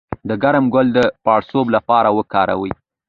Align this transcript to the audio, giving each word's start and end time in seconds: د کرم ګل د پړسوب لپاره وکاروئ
د 0.29 0.31
کرم 0.41 0.65
ګل 0.73 0.87
د 0.97 0.99
پړسوب 1.25 1.67
لپاره 1.75 2.09
وکاروئ 2.17 2.71